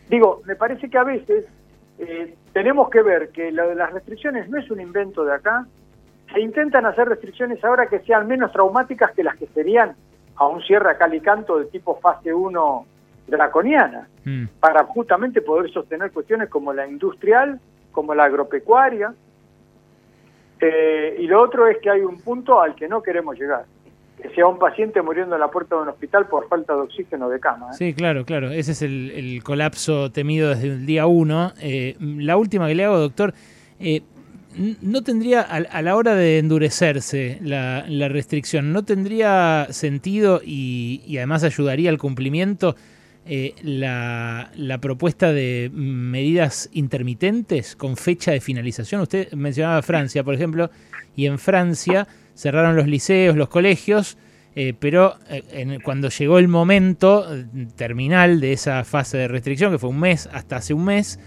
Digo, 0.08 0.42
me 0.46 0.54
parece 0.54 0.88
que 0.88 0.96
a 0.96 1.04
veces 1.04 1.44
eh, 1.98 2.34
tenemos 2.52 2.88
que 2.88 3.02
ver 3.02 3.30
que 3.30 3.50
lo 3.50 3.68
de 3.68 3.74
las 3.74 3.92
restricciones 3.92 4.48
no 4.48 4.58
es 4.58 4.70
un 4.70 4.80
invento 4.80 5.24
de 5.24 5.34
acá, 5.34 5.66
se 6.32 6.40
intentan 6.40 6.86
hacer 6.86 7.08
restricciones 7.08 7.62
ahora 7.64 7.88
que 7.88 7.98
sean 8.00 8.28
menos 8.28 8.52
traumáticas 8.52 9.10
que 9.12 9.24
las 9.24 9.36
que 9.36 9.46
serían 9.48 9.96
a 10.40 10.46
un 10.46 10.62
cierre 10.62 10.90
a 10.90 10.96
cal 10.96 11.14
y 11.14 11.20
canto 11.20 11.58
de 11.58 11.66
tipo 11.66 12.00
fase 12.00 12.32
1 12.32 12.86
draconiana, 13.26 14.08
mm. 14.24 14.44
para 14.58 14.84
justamente 14.84 15.42
poder 15.42 15.70
sostener 15.70 16.10
cuestiones 16.10 16.48
como 16.48 16.72
la 16.72 16.88
industrial, 16.88 17.60
como 17.92 18.14
la 18.14 18.24
agropecuaria, 18.24 19.12
eh, 20.58 21.16
y 21.18 21.26
lo 21.26 21.42
otro 21.42 21.66
es 21.68 21.76
que 21.82 21.90
hay 21.90 22.00
un 22.00 22.18
punto 22.18 22.58
al 22.58 22.74
que 22.74 22.88
no 22.88 23.02
queremos 23.02 23.38
llegar, 23.38 23.66
que 24.20 24.30
sea 24.30 24.46
un 24.46 24.58
paciente 24.58 25.02
muriendo 25.02 25.34
en 25.34 25.40
la 25.42 25.50
puerta 25.50 25.76
de 25.76 25.82
un 25.82 25.88
hospital 25.88 26.26
por 26.26 26.48
falta 26.48 26.74
de 26.74 26.80
oxígeno 26.80 27.28
de 27.28 27.38
cama. 27.38 27.72
¿eh? 27.72 27.74
Sí, 27.74 27.92
claro, 27.92 28.24
claro. 28.24 28.50
Ese 28.50 28.72
es 28.72 28.80
el, 28.80 29.42
colapso 29.44 30.10
temido 30.10 30.48
desde 30.48 30.68
el 30.68 30.86
día 30.86 31.06
uno. 31.06 31.52
Eh, 31.60 31.96
la 32.00 32.38
última 32.38 32.66
que 32.66 32.74
le 32.74 32.86
hago, 32.86 32.98
doctor, 32.98 33.34
no 34.82 35.02
tendría, 35.02 35.40
a, 35.40 35.82
la 35.82 35.96
hora 35.96 36.14
de 36.14 36.38
endurecerse 36.38 37.38
la, 37.42 37.82
restricción, 38.08 38.72
¿no 38.72 38.84
tendría 38.84 39.68
sentido 39.70 40.42
y, 40.44 41.16
además 41.16 41.44
ayudaría 41.44 41.90
al 41.90 41.98
cumplimiento? 41.98 42.76
Eh, 43.26 43.54
la, 43.62 44.50
propuesta 44.80 45.32
de 45.32 45.70
medidas 45.72 46.68
intermitentes 46.72 47.76
con 47.76 47.96
fecha 47.96 48.32
de 48.32 48.40
finalización. 48.40 49.00
Usted 49.02 49.32
mencionaba 49.32 49.82
Francia, 49.82 50.24
por 50.24 50.34
ejemplo, 50.34 50.70
y 51.16 51.26
en 51.26 51.38
Francia 51.38 52.06
cerraron 52.34 52.76
los 52.76 52.86
liceos, 52.86 53.36
los 53.36 53.48
colegios, 53.48 54.18
eh, 54.56 54.74
pero 54.78 55.16
eh, 55.28 55.78
cuando 55.84 56.08
llegó 56.08 56.38
el 56.38 56.48
momento 56.48 57.26
terminal 57.76 58.40
de 58.40 58.52
esa 58.52 58.84
fase 58.84 59.16
de 59.16 59.28
restricción, 59.28 59.72
que 59.72 59.78
fue 59.78 59.90
un 59.90 60.00
mes 60.00 60.28
hasta 60.32 60.56
hace 60.56 60.74
un 60.74 60.84
mes, 60.84 61.18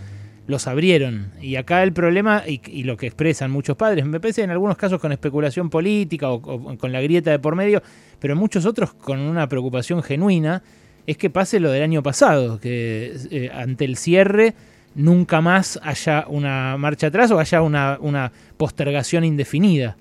los 0.47 0.67
abrieron. 0.67 1.31
Y 1.41 1.55
acá 1.55 1.83
el 1.83 1.93
problema, 1.93 2.43
y, 2.45 2.83
lo 2.83 2.97
que 2.97 3.07
expresan 3.07 3.51
muchos 3.51 3.77
padres, 3.77 4.05
me 4.05 4.19
parece 4.19 4.43
en 4.43 4.51
algunos 4.51 4.77
casos 4.77 4.99
con 4.99 5.11
especulación 5.11 5.69
política 5.69 6.29
o 6.29 6.41
con 6.41 6.91
la 6.91 7.01
grieta 7.01 7.31
de 7.31 7.39
por 7.39 7.55
medio, 7.55 7.81
pero 8.19 8.33
en 8.33 8.39
muchos 8.39 8.65
otros 8.65 8.93
con 8.93 9.19
una 9.19 9.47
preocupación 9.47 10.03
genuina, 10.03 10.61
es 11.05 11.17
que 11.17 11.29
pase 11.29 11.59
lo 11.59 11.71
del 11.71 11.83
año 11.83 12.01
pasado, 12.01 12.59
que 12.59 13.13
eh, 13.31 13.51
ante 13.53 13.85
el 13.85 13.97
cierre 13.97 14.53
nunca 14.95 15.41
más 15.41 15.79
haya 15.83 16.25
una 16.27 16.77
marcha 16.77 17.07
atrás 17.07 17.31
o 17.31 17.39
haya 17.39 17.61
una, 17.61 17.97
una 17.99 18.31
postergación 18.57 19.23
indefinida. 19.23 19.97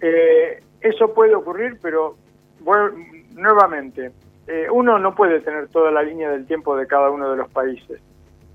Eh, 0.00 0.62
eso 0.80 1.12
puede 1.14 1.34
ocurrir, 1.34 1.78
pero 1.80 2.16
nuevamente, 3.34 4.10
eh, 4.46 4.66
uno 4.70 4.98
no 4.98 5.14
puede 5.14 5.40
tener 5.40 5.68
toda 5.68 5.90
la 5.90 6.02
línea 6.02 6.30
del 6.30 6.46
tiempo 6.46 6.76
de 6.76 6.86
cada 6.86 7.10
uno 7.10 7.30
de 7.30 7.36
los 7.36 7.48
países, 7.50 8.00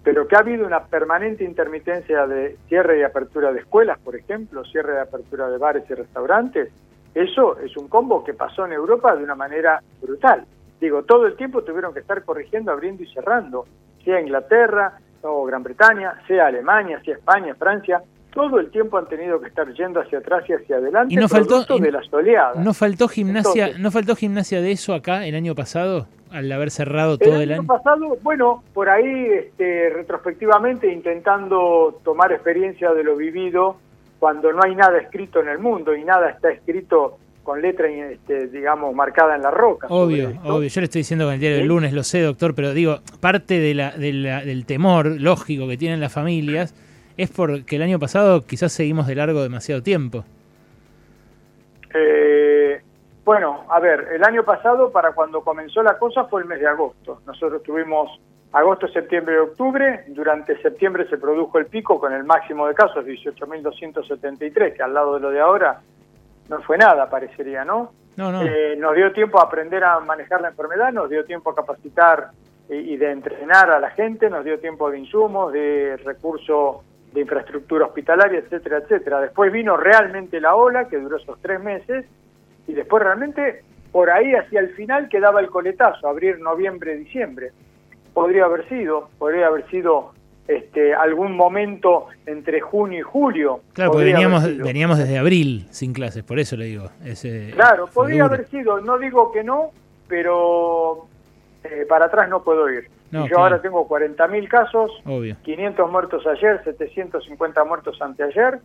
pero 0.04 0.28
que 0.28 0.36
ha 0.36 0.40
habido 0.40 0.66
una 0.66 0.84
permanente 0.86 1.44
intermitencia 1.44 2.26
de 2.26 2.58
cierre 2.68 3.00
y 3.00 3.04
apertura 3.04 3.52
de 3.52 3.60
escuelas, 3.60 4.00
por 4.00 4.16
ejemplo, 4.16 4.64
cierre 4.66 4.96
y 4.96 4.98
apertura 4.98 5.50
de 5.50 5.58
bares 5.58 5.84
y 5.90 5.94
restaurantes, 5.94 6.70
eso 7.14 7.60
es 7.60 7.76
un 7.78 7.88
combo 7.88 8.24
que 8.24 8.34
pasó 8.34 8.66
en 8.66 8.74
Europa 8.74 9.16
de 9.16 9.24
una 9.24 9.36
manera 9.36 9.82
brutal. 10.02 10.46
Digo, 10.80 11.04
todo 11.04 11.28
el 11.28 11.36
tiempo 11.36 11.64
tuvieron 11.64 11.94
que 11.94 12.00
estar 12.00 12.24
corrigiendo, 12.24 12.72
abriendo 12.72 13.04
y 13.04 13.14
cerrando, 13.14 13.66
sea 14.04 14.20
Inglaterra 14.20 14.98
o 15.22 15.46
Gran 15.46 15.62
Bretaña, 15.62 16.14
sea 16.28 16.48
Alemania, 16.48 17.00
sea 17.04 17.16
España, 17.16 17.54
Francia, 17.54 18.02
todo 18.34 18.60
el 18.60 18.72
tiempo 18.72 18.98
han 18.98 19.08
tenido 19.08 19.40
que 19.40 19.50
estar 19.50 19.72
yendo 19.74 20.00
hacia 20.00 20.20
atrás 20.20 20.44
y 20.48 20.54
hacia 20.54 20.78
adelante 20.78 21.14
y 21.14 21.18
no 21.18 21.28
faltó 21.28 21.64
de 21.78 21.92
las 21.92 22.12
oleadas. 22.12 22.58
no 22.58 22.74
faltó 22.74 23.10
gimnasia 23.10 23.78
no 23.78 23.92
faltó 23.92 24.16
gimnasia 24.16 24.62
de 24.62 24.72
eso 24.72 24.94
acá 24.94 25.26
el 25.26 25.36
año 25.36 25.54
pasado 25.54 26.08
al 26.32 26.52
haber 26.52 26.72
cerrado 26.72 27.18
todo 27.18 27.36
el, 27.36 27.44
el 27.44 27.54
año 27.54 27.68
pasado 27.68 28.18
bueno 28.22 28.64
por 28.74 28.90
ahí 28.90 29.26
este, 29.32 29.90
retrospectivamente 29.90 30.92
intentando 30.92 32.00
tomar 32.04 32.32
experiencia 32.32 32.94
de 32.94 33.04
lo 33.04 33.16
vivido 33.16 33.78
cuando 34.20 34.54
no 34.54 34.62
hay 34.64 34.76
nada 34.76 35.00
escrito 35.00 35.42
en 35.42 35.50
el 35.50 35.60
mundo 35.60 35.96
y 35.96 36.04
nada 36.04 36.30
está 36.30 36.52
escrito 36.52 37.18
con 37.44 37.62
letra, 37.62 37.90
este, 37.90 38.48
digamos, 38.48 38.94
marcada 38.94 39.36
en 39.36 39.42
la 39.42 39.52
roca. 39.52 39.88
Obvio, 39.90 40.30
obvio. 40.44 40.70
Yo 40.70 40.82
le 40.82 40.86
estoy 40.86 41.00
diciendo 41.00 41.26
con 41.26 41.34
el 41.34 41.40
diario 41.40 41.58
del 41.58 41.68
lunes, 41.68 41.92
lo 41.92 42.04
sé, 42.04 42.22
doctor, 42.22 42.54
pero 42.54 42.74
digo, 42.74 43.00
parte 43.20 43.60
de 43.60 43.74
la, 43.74 43.92
del 43.92 44.66
temor 44.66 45.20
lógico 45.20 45.68
que 45.68 45.78
tienen 45.78 46.00
las 46.00 46.14
familias 46.14 46.76
es 47.18 47.30
porque 47.30 47.76
el 47.76 47.82
año 47.82 48.00
pasado 48.00 48.46
quizás 48.46 48.72
seguimos 48.72 49.08
de 49.08 49.16
largo 49.16 49.42
demasiado 49.42 49.82
tiempo. 49.82 50.24
Eh, 51.94 52.51
bueno, 53.24 53.66
a 53.70 53.80
ver, 53.80 54.10
el 54.14 54.24
año 54.24 54.44
pasado, 54.44 54.92
para 54.92 55.12
cuando 55.12 55.42
comenzó 55.44 55.84
la 55.84 55.98
cosa, 55.98 56.26
fue 56.26 56.42
el 56.42 56.48
mes 56.48 56.60
de 56.60 56.68
agosto. 56.68 57.22
Nosotros 57.26 57.62
tuvimos 57.62 58.20
agosto, 58.52 58.88
septiembre 58.88 59.36
y 59.36 59.38
octubre. 59.38 60.06
Durante 60.08 60.60
septiembre 60.62 61.08
se 61.08 61.18
produjo 61.18 61.60
el 61.60 61.68
pico 61.68 62.00
con 62.00 62.14
el 62.14 62.24
máximo 62.24 62.68
de 62.68 62.74
casos, 62.74 63.06
18.273, 63.06 64.74
que 64.74 64.84
al 64.84 64.94
lado 64.94 65.16
de 65.16 65.20
lo 65.20 65.30
de 65.30 65.40
ahora 65.40 65.82
no 66.50 66.62
fue 66.62 66.78
nada, 66.78 67.10
parecería, 67.10 67.64
¿no? 67.64 67.92
Eh, 68.18 68.76
nos 68.78 68.96
dio 68.96 69.12
tiempo 69.14 69.40
a 69.40 69.44
aprender 69.44 69.84
a 69.84 70.00
manejar 70.00 70.42
la 70.42 70.50
enfermedad, 70.50 70.92
nos 70.92 71.10
dio 71.10 71.24
tiempo 71.24 71.52
a 71.52 71.56
capacitar 71.56 72.32
y, 72.70 72.98
de 72.98 73.12
entrenar 73.12 73.72
a 73.72 73.80
la 73.80 73.92
gente, 73.92 74.30
nos 74.30 74.44
dio 74.44 74.60
tiempo 74.60 74.90
de 74.92 75.00
insumos, 75.00 75.52
de 75.54 75.98
recursos 76.04 76.78
de 77.14 77.22
infraestructura 77.22 77.86
hospitalaria, 77.86 78.40
etcétera, 78.40 78.78
etcétera. 78.80 79.22
Después 79.22 79.52
vino 79.52 79.76
realmente 79.78 80.40
la 80.40 80.56
ola, 80.56 80.88
que 80.88 80.98
duró 80.98 81.18
esos 81.18 81.40
tres 81.42 81.62
meses, 81.62 82.06
y 82.72 82.74
después 82.74 83.04
realmente 83.04 83.64
por 83.92 84.10
ahí 84.10 84.34
hacia 84.34 84.62
el 84.62 84.70
final 84.76 85.10
quedaba 85.10 85.42
el 85.42 85.50
coletazo, 85.50 86.08
abrir 86.08 86.40
noviembre, 86.40 86.96
diciembre. 86.96 87.52
Podría 88.14 88.46
haber 88.46 88.68
sido, 88.70 89.10
podría 89.20 89.48
haber 89.48 89.70
sido 89.70 90.14
este, 90.48 90.94
algún 90.94 91.36
momento 91.36 92.08
entre 92.26 92.62
junio 92.62 93.00
y 93.00 93.02
julio. 93.02 93.60
Claro, 93.74 93.92
porque 93.92 94.06
veníamos, 94.06 94.58
veníamos 94.58 94.98
desde 95.00 95.18
abril 95.18 95.68
sin 95.70 95.92
clases, 95.92 96.24
por 96.24 96.40
eso 96.40 96.56
le 96.56 96.66
digo. 96.66 96.90
Ese, 97.04 97.52
claro, 97.54 97.88
podría 97.88 98.24
haber 98.26 98.48
sido, 98.48 98.80
no 98.80 98.98
digo 98.98 99.34
que 99.34 99.44
no, 99.44 99.72
pero 100.08 101.08
eh, 101.66 101.86
para 101.90 102.06
atrás 102.06 102.30
no 102.30 102.42
puedo 102.42 102.70
ir. 102.70 102.90
yo 103.12 103.38
ahora 103.38 103.62
tengo 103.62 103.86
40.000 103.86 104.48
casos, 104.48 104.92
500 105.44 105.92
muertos 105.92 106.26
ayer, 106.26 106.64
750 106.64 107.66
muertos 107.66 108.02
anteayer, 108.02 108.60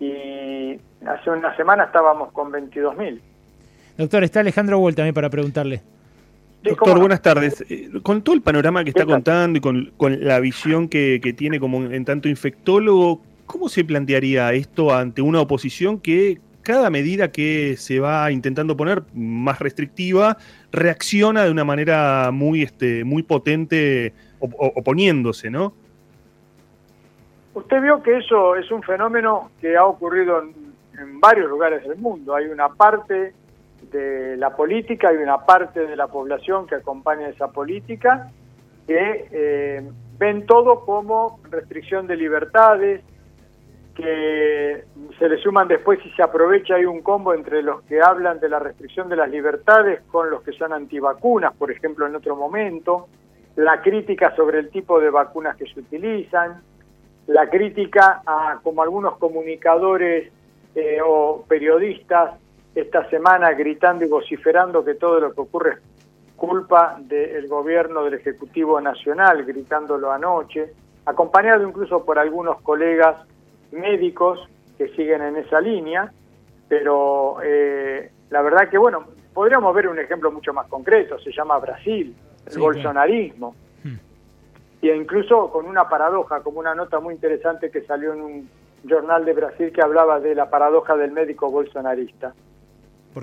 y 0.00 0.78
hace 1.06 1.30
una 1.30 1.54
semana 1.56 1.84
estábamos 1.84 2.32
con 2.32 2.52
22.000. 2.52 3.20
Doctor, 3.96 4.24
está 4.24 4.40
Alejandro 4.40 4.78
Vuelta 4.78 4.98
también 4.98 5.14
para 5.14 5.30
preguntarle. 5.30 5.82
Doctor, 6.62 6.98
buenas 6.98 7.20
tardes. 7.20 7.64
Eh, 7.68 7.90
con 8.02 8.22
todo 8.22 8.34
el 8.34 8.40
panorama 8.40 8.82
que 8.82 8.90
está 8.90 9.04
contando 9.04 9.58
y 9.58 9.60
con, 9.60 9.92
la 10.20 10.40
visión 10.40 10.88
que, 10.88 11.34
tiene 11.36 11.60
como 11.60 11.84
en 11.84 12.04
tanto 12.04 12.28
infectólogo, 12.28 13.20
¿cómo 13.46 13.68
se 13.68 13.84
plantearía 13.84 14.52
esto 14.54 14.94
ante 14.94 15.20
una 15.20 15.40
oposición 15.40 16.00
que 16.00 16.40
cada 16.62 16.88
medida 16.88 17.30
que 17.30 17.76
se 17.76 18.00
va 18.00 18.32
intentando 18.32 18.76
poner 18.76 19.02
más 19.12 19.58
restrictiva 19.58 20.38
reacciona 20.72 21.44
de 21.44 21.50
una 21.50 21.64
manera 21.64 22.30
muy, 22.32 22.62
este, 22.62 23.04
muy 23.04 23.22
potente 23.22 24.14
oponiéndose, 24.40 25.50
¿no? 25.50 25.74
Usted 27.54 27.80
vio 27.80 28.02
que 28.02 28.18
eso 28.18 28.56
es 28.56 28.70
un 28.72 28.82
fenómeno 28.82 29.50
que 29.60 29.76
ha 29.76 29.84
ocurrido 29.84 30.42
en, 30.42 30.64
varios 31.20 31.48
lugares 31.48 31.82
del 31.86 31.96
mundo. 31.96 32.34
Hay 32.34 32.46
una 32.46 32.68
parte 32.68 33.32
de 33.90 34.36
la 34.36 34.54
política, 34.54 35.08
hay 35.08 35.16
una 35.16 35.38
parte 35.38 35.86
de 35.86 35.96
la 35.96 36.06
población 36.06 36.66
que 36.66 36.76
acompaña 36.76 37.28
esa 37.28 37.48
política 37.48 38.30
que 38.86 39.28
eh, 39.30 39.90
ven 40.18 40.46
todo 40.46 40.84
como 40.84 41.40
restricción 41.50 42.06
de 42.06 42.16
libertades, 42.16 43.02
que 43.94 44.84
se 45.18 45.28
le 45.28 45.38
suman 45.38 45.68
después 45.68 45.98
y 46.04 46.10
se 46.10 46.22
aprovecha 46.22 46.74
hay 46.74 46.84
un 46.84 47.02
combo 47.02 47.32
entre 47.32 47.62
los 47.62 47.82
que 47.82 48.00
hablan 48.02 48.40
de 48.40 48.48
la 48.48 48.58
restricción 48.58 49.08
de 49.08 49.16
las 49.16 49.30
libertades 49.30 50.02
con 50.10 50.30
los 50.30 50.42
que 50.42 50.52
son 50.52 50.72
antivacunas, 50.72 51.54
por 51.56 51.70
ejemplo, 51.70 52.06
en 52.06 52.16
otro 52.16 52.36
momento, 52.36 53.08
la 53.56 53.80
crítica 53.80 54.34
sobre 54.36 54.58
el 54.58 54.70
tipo 54.70 55.00
de 55.00 55.10
vacunas 55.10 55.56
que 55.56 55.66
se 55.66 55.80
utilizan, 55.80 56.60
la 57.26 57.48
crítica 57.48 58.22
a 58.26 58.60
como 58.62 58.82
algunos 58.82 59.16
comunicadores 59.18 60.30
eh, 60.74 60.98
o 61.04 61.44
periodistas 61.48 62.34
esta 62.74 63.08
semana 63.08 63.52
gritando 63.52 64.04
y 64.04 64.08
vociferando 64.08 64.84
que 64.84 64.94
todo 64.94 65.20
lo 65.20 65.32
que 65.32 65.40
ocurre 65.40 65.70
es 65.74 65.78
culpa 66.36 66.98
del 67.00 67.46
gobierno 67.46 68.04
del 68.04 68.14
Ejecutivo 68.14 68.80
Nacional, 68.80 69.44
gritándolo 69.44 70.10
anoche, 70.10 70.72
acompañado 71.06 71.66
incluso 71.66 72.04
por 72.04 72.18
algunos 72.18 72.60
colegas 72.62 73.16
médicos 73.70 74.40
que 74.76 74.88
siguen 74.88 75.22
en 75.22 75.36
esa 75.36 75.60
línea, 75.60 76.12
pero 76.68 77.36
eh, 77.42 78.10
la 78.30 78.42
verdad 78.42 78.68
que, 78.68 78.78
bueno, 78.78 79.04
podríamos 79.32 79.74
ver 79.74 79.88
un 79.88 79.98
ejemplo 79.98 80.32
mucho 80.32 80.52
más 80.52 80.66
concreto, 80.66 81.18
se 81.20 81.32
llama 81.32 81.58
Brasil, 81.58 82.14
el 82.50 82.58
bolsonarismo, 82.58 83.54
y 84.84 84.90
incluso 84.90 85.50
con 85.50 85.66
una 85.66 85.88
paradoja, 85.88 86.40
como 86.42 86.60
una 86.60 86.74
nota 86.74 87.00
muy 87.00 87.14
interesante 87.14 87.70
que 87.70 87.82
salió 87.86 88.12
en 88.12 88.20
un 88.20 88.50
jornal 88.86 89.24
de 89.24 89.32
Brasil 89.32 89.72
que 89.72 89.80
hablaba 89.80 90.20
de 90.20 90.34
la 90.34 90.50
paradoja 90.50 90.94
del 90.94 91.10
médico 91.10 91.50
bolsonarista. 91.50 92.34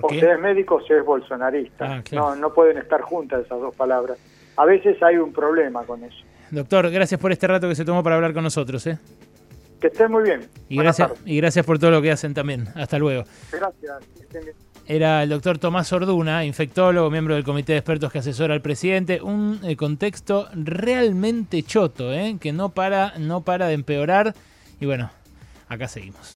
O 0.00 0.08
se 0.08 0.32
es 0.32 0.40
médico 0.40 0.76
o 0.76 0.80
se 0.80 0.98
es 0.98 1.04
bolsonarista. 1.04 1.84
Ah, 1.84 2.02
no, 2.10 2.34
no 2.34 2.52
pueden 2.52 2.78
estar 2.78 3.02
juntas 3.02 3.44
esas 3.44 3.60
dos 3.60 3.76
palabras. 3.76 4.18
A 4.56 4.64
veces 4.64 5.00
hay 5.04 5.18
un 5.18 5.32
problema 5.32 5.84
con 5.84 6.02
eso. 6.02 6.24
Doctor, 6.50 6.90
gracias 6.90 7.20
por 7.20 7.30
este 7.30 7.46
rato 7.46 7.68
que 7.68 7.76
se 7.76 7.84
tomó 7.84 8.02
para 8.02 8.16
hablar 8.16 8.34
con 8.34 8.42
nosotros. 8.42 8.84
¿eh? 8.88 8.98
Que 9.80 9.86
estén 9.86 10.10
muy 10.10 10.24
bien. 10.24 10.40
Y 10.68 10.78
gracias, 10.78 11.12
y 11.24 11.36
gracias 11.36 11.64
por 11.64 11.78
todo 11.78 11.92
lo 11.92 12.02
que 12.02 12.10
hacen 12.10 12.34
también. 12.34 12.66
Hasta 12.74 12.98
luego. 12.98 13.22
Gracias. 13.52 14.71
Era 14.86 15.22
el 15.22 15.28
doctor 15.28 15.58
Tomás 15.58 15.92
Orduna, 15.92 16.44
infectólogo, 16.44 17.08
miembro 17.10 17.34
del 17.34 17.44
comité 17.44 17.72
de 17.72 17.78
expertos 17.78 18.10
que 18.10 18.18
asesora 18.18 18.54
al 18.54 18.62
presidente. 18.62 19.22
Un 19.22 19.60
eh, 19.62 19.76
contexto 19.76 20.48
realmente 20.54 21.62
choto, 21.62 22.12
¿eh? 22.12 22.36
que 22.40 22.52
no 22.52 22.70
para, 22.70 23.14
no 23.18 23.42
para 23.42 23.68
de 23.68 23.74
empeorar. 23.74 24.34
Y 24.80 24.86
bueno, 24.86 25.10
acá 25.68 25.86
seguimos. 25.86 26.30